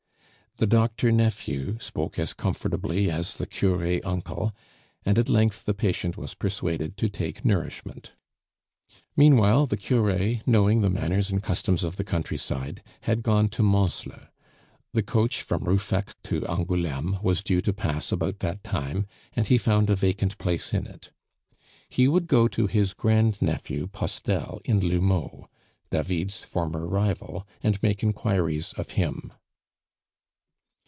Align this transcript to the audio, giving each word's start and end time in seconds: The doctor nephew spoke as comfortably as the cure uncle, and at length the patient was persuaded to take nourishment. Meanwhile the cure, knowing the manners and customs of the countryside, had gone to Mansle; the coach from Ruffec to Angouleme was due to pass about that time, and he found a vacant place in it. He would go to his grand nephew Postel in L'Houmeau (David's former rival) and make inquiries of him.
The 0.57 0.67
doctor 0.67 1.11
nephew 1.11 1.79
spoke 1.79 2.19
as 2.19 2.33
comfortably 2.35 3.09
as 3.09 3.37
the 3.37 3.47
cure 3.47 3.99
uncle, 4.05 4.53
and 5.03 5.17
at 5.17 5.29
length 5.29 5.65
the 5.65 5.73
patient 5.73 6.17
was 6.17 6.35
persuaded 6.35 6.97
to 6.97 7.09
take 7.09 7.43
nourishment. 7.45 8.11
Meanwhile 9.15 9.65
the 9.67 9.77
cure, 9.77 10.41
knowing 10.45 10.81
the 10.81 10.89
manners 10.89 11.31
and 11.31 11.41
customs 11.41 11.83
of 11.85 11.95
the 11.95 12.03
countryside, 12.03 12.83
had 13.03 13.23
gone 13.23 13.47
to 13.47 13.63
Mansle; 13.63 14.27
the 14.93 15.01
coach 15.01 15.41
from 15.41 15.63
Ruffec 15.63 16.21
to 16.23 16.45
Angouleme 16.45 17.17
was 17.23 17.41
due 17.41 17.61
to 17.61 17.73
pass 17.73 18.11
about 18.11 18.39
that 18.39 18.61
time, 18.63 19.07
and 19.33 19.47
he 19.47 19.57
found 19.57 19.89
a 19.89 19.95
vacant 19.95 20.37
place 20.37 20.73
in 20.73 20.85
it. 20.85 21.11
He 21.89 22.07
would 22.09 22.27
go 22.27 22.47
to 22.49 22.67
his 22.67 22.93
grand 22.93 23.41
nephew 23.41 23.87
Postel 23.87 24.61
in 24.65 24.81
L'Houmeau 24.87 25.47
(David's 25.89 26.41
former 26.43 26.85
rival) 26.85 27.47
and 27.63 27.81
make 27.81 28.03
inquiries 28.03 28.73
of 28.73 28.91
him. 28.91 29.33